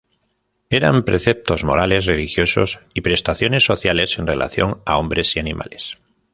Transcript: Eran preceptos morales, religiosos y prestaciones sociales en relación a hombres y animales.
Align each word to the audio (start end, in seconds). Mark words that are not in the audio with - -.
Eran 0.71 1.03
preceptos 1.05 1.63
morales, 1.63 2.07
religiosos 2.07 2.79
y 2.95 3.01
prestaciones 3.01 3.63
sociales 3.63 4.17
en 4.17 4.25
relación 4.25 4.81
a 4.83 4.97
hombres 4.97 5.35
y 5.35 5.39
animales. 5.39 6.01